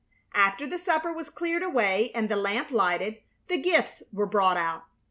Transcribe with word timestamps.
After 0.33 0.65
the 0.65 0.79
supper 0.79 1.13
was 1.13 1.29
cleared 1.29 1.61
away 1.61 2.09
and 2.15 2.27
the 2.27 2.35
lamp 2.35 2.71
lighted, 2.71 3.19
the 3.49 3.57
gifts 3.59 4.01
were 4.11 4.25
brought 4.25 4.57
out. 4.57 4.81